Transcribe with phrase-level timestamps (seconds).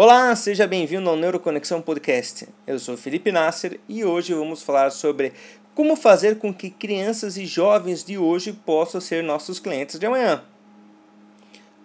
[0.00, 2.48] Olá, seja bem-vindo ao Neuroconexão Podcast.
[2.64, 5.32] Eu sou Felipe Nasser e hoje vamos falar sobre
[5.74, 10.44] como fazer com que crianças e jovens de hoje possam ser nossos clientes de amanhã.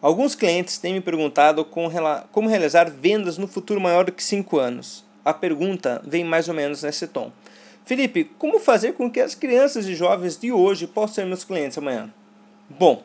[0.00, 5.04] Alguns clientes têm me perguntado como realizar vendas no futuro maior do que 5 anos.
[5.24, 7.32] A pergunta vem mais ou menos nesse tom.
[7.84, 11.76] Felipe, como fazer com que as crianças e jovens de hoje possam ser meus clientes
[11.76, 12.14] amanhã?
[12.70, 13.02] Bom,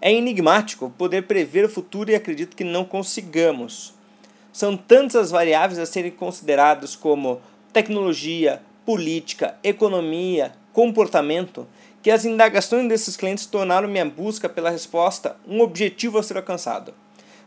[0.00, 3.99] é enigmático poder prever o futuro e acredito que não consigamos.
[4.52, 7.40] São tantas as variáveis a serem consideradas como
[7.72, 11.66] tecnologia, política, economia, comportamento,
[12.02, 16.94] que as indagações desses clientes tornaram minha busca pela resposta um objetivo a ser alcançado.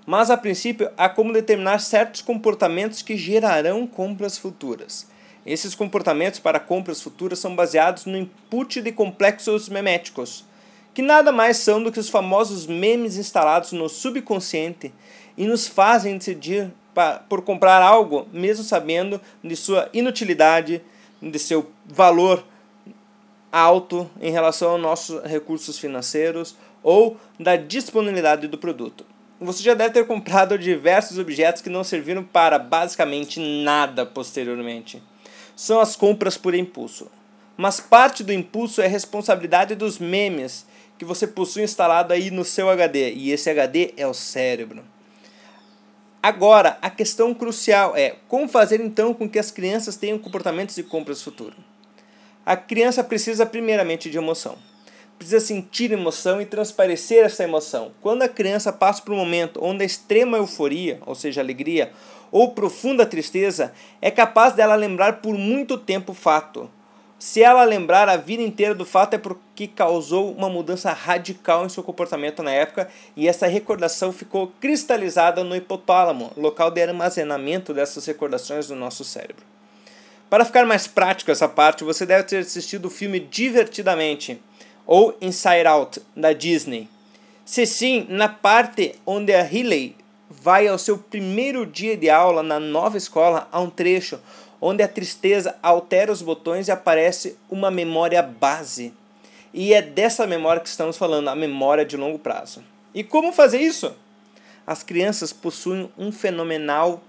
[0.06, 5.08] Mas a princípio há como determinar certos comportamentos que gerarão compras futuras.
[5.46, 10.46] Esses comportamentos para compras futuras são baseados no input de complexos meméticos,
[10.94, 14.94] que nada mais são do que os famosos memes instalados no subconsciente
[15.38, 16.72] e nos fazem decidir
[17.30, 20.82] por comprar algo, mesmo sabendo de sua inutilidade,
[21.22, 22.44] de seu valor
[23.52, 29.06] alto em relação aos nossos recursos financeiros ou da disponibilidade do produto.
[29.40, 35.02] Você já deve ter comprado diversos objetos que não serviram para basicamente nada posteriormente.
[35.56, 37.12] São as compras por impulso.
[37.56, 40.66] Mas parte do impulso é responsabilidade dos memes
[40.98, 44.84] que você possui instalado aí no seu HD, e esse HD é o cérebro.
[46.24, 50.82] Agora, a questão crucial é como fazer então com que as crianças tenham comportamentos de
[50.82, 51.54] compras futuro.
[52.46, 54.58] A criança precisa primeiramente de emoção.
[55.18, 57.92] Precisa sentir emoção e transparecer essa emoção.
[58.00, 61.92] Quando a criança passa por um momento onde a extrema euforia, ou seja, alegria,
[62.32, 66.72] ou profunda tristeza, é capaz dela lembrar por muito tempo o fato,
[67.24, 71.70] se ela lembrar a vida inteira do fato, é porque causou uma mudança radical em
[71.70, 78.06] seu comportamento na época e essa recordação ficou cristalizada no hipotálamo, local de armazenamento dessas
[78.06, 79.46] recordações do nosso cérebro.
[80.30, 84.42] Para ficar mais prático essa parte, você deve ter assistido o filme Divertidamente
[84.86, 86.90] ou Inside Out da Disney.
[87.46, 89.96] Se sim, na parte onde a Riley
[90.42, 94.20] vai ao seu primeiro dia de aula na nova escola, há um trecho
[94.60, 98.94] onde a tristeza altera os botões e aparece uma memória base.
[99.54, 102.64] E é dessa memória que estamos falando, a memória de longo prazo.
[102.94, 103.94] E como fazer isso?
[104.66, 107.04] As crianças possuem um fenomenal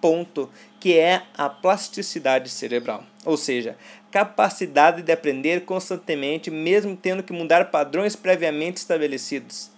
[0.00, 0.48] ponto
[0.78, 3.76] que é a plasticidade cerebral, ou seja,
[4.12, 9.70] capacidade de aprender constantemente, mesmo tendo que mudar padrões previamente estabelecidos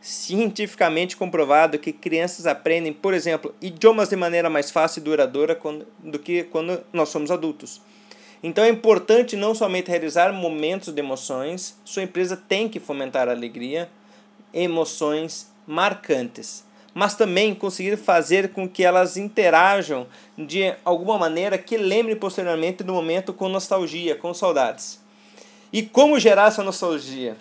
[0.00, 5.86] cientificamente comprovado que crianças aprendem, por exemplo, idiomas de maneira mais fácil e duradoura quando,
[5.98, 7.80] do que quando nós somos adultos.
[8.42, 13.88] Então é importante não somente realizar momentos de emoções, sua empresa tem que fomentar alegria,
[14.54, 16.64] emoções marcantes,
[16.94, 20.06] mas também conseguir fazer com que elas interajam
[20.36, 25.00] de alguma maneira que lembre posteriormente do momento com nostalgia, com saudades.
[25.72, 27.36] E como gerar essa nostalgia?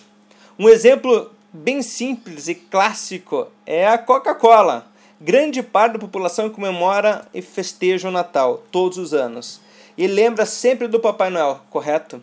[0.60, 4.88] Um exemplo bem simples e clássico é a Coca-Cola.
[5.20, 9.62] Grande parte da população comemora e festeja o Natal todos os anos
[9.98, 12.22] e lembra sempre do Papai Noel, correto?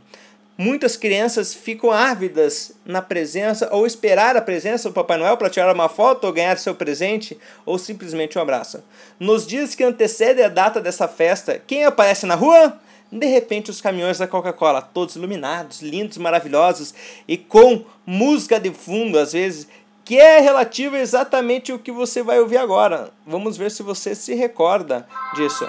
[0.56, 5.74] Muitas crianças ficam ávidas na presença ou esperar a presença do Papai Noel para tirar
[5.74, 7.36] uma foto ou ganhar seu presente
[7.66, 8.84] ou simplesmente um abraço.
[9.18, 12.78] Nos dias que antecedem a data dessa festa, quem aparece na rua?
[13.14, 16.92] De repente, os caminhões da Coca-Cola, todos iluminados, lindos, maravilhosos
[17.28, 19.68] e com música de fundo, às vezes,
[20.04, 23.12] que é relativo exatamente o que você vai ouvir agora.
[23.24, 25.64] Vamos ver se você se recorda disso.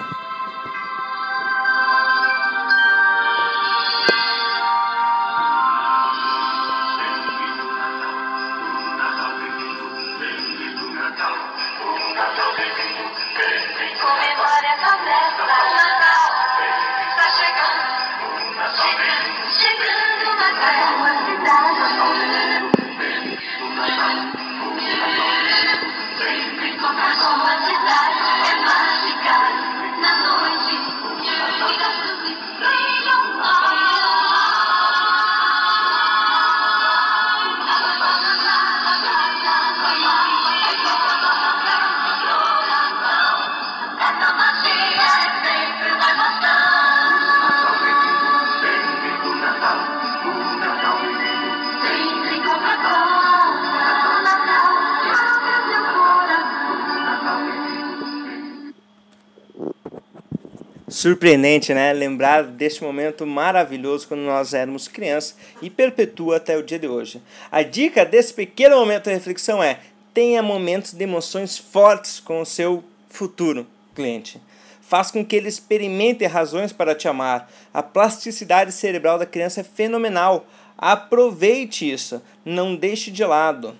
[60.96, 61.92] Surpreendente, né?
[61.92, 67.20] Lembrar deste momento maravilhoso quando nós éramos crianças e perpetua até o dia de hoje.
[67.52, 69.80] A dica desse pequeno momento de reflexão é:
[70.14, 74.40] tenha momentos de emoções fortes com o seu futuro cliente.
[74.80, 77.46] Faz com que ele experimente razões para te amar.
[77.74, 80.46] A plasticidade cerebral da criança é fenomenal.
[80.78, 83.76] Aproveite isso, não deixe de lado.